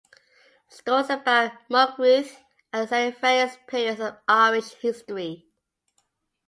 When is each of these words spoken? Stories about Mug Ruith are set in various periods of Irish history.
Stories 0.67 1.11
about 1.11 1.51
Mug 1.69 1.91
Ruith 1.99 2.35
are 2.73 2.87
set 2.87 3.13
in 3.13 3.19
various 3.21 3.55
periods 3.67 3.99
of 4.01 4.17
Irish 4.27 4.69
history. 4.81 5.45